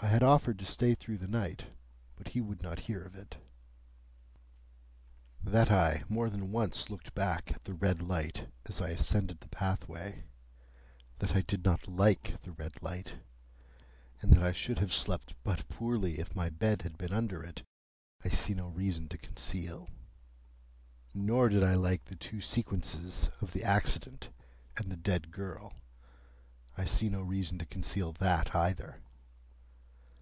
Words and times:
I 0.00 0.06
had 0.06 0.22
offered 0.22 0.60
to 0.60 0.64
stay 0.64 0.94
through 0.94 1.18
the 1.18 1.26
night, 1.26 1.66
but 2.14 2.28
he 2.28 2.40
would 2.40 2.62
not 2.62 2.78
hear 2.86 3.02
of 3.02 3.16
it. 3.16 3.36
That 5.42 5.72
I 5.72 6.04
more 6.08 6.30
than 6.30 6.52
once 6.52 6.88
looked 6.88 7.14
back 7.16 7.50
at 7.50 7.64
the 7.64 7.74
red 7.74 8.00
light 8.00 8.46
as 8.66 8.80
I 8.80 8.90
ascended 8.90 9.40
the 9.40 9.48
pathway, 9.48 10.22
that 11.18 11.34
I 11.34 11.40
did 11.40 11.64
not 11.64 11.88
like 11.88 12.40
the 12.42 12.52
red 12.52 12.80
light, 12.80 13.16
and 14.22 14.32
that 14.32 14.42
I 14.42 14.52
should 14.52 14.78
have 14.78 14.94
slept 14.94 15.34
but 15.42 15.68
poorly 15.68 16.20
if 16.20 16.36
my 16.36 16.48
bed 16.48 16.82
had 16.82 16.96
been 16.96 17.12
under 17.12 17.42
it, 17.42 17.64
I 18.24 18.28
see 18.28 18.54
no 18.54 18.68
reason 18.68 19.08
to 19.08 19.18
conceal. 19.18 19.90
Nor 21.12 21.48
did 21.48 21.64
I 21.64 21.74
like 21.74 22.04
the 22.04 22.14
two 22.14 22.40
sequences 22.40 23.30
of 23.40 23.52
the 23.52 23.64
accident 23.64 24.30
and 24.76 24.92
the 24.92 24.96
dead 24.96 25.32
girl. 25.32 25.72
I 26.78 26.84
see 26.84 27.08
no 27.08 27.20
reason 27.20 27.58
to 27.58 27.66
conceal 27.66 28.12
that 28.12 28.54
either. 28.54 29.00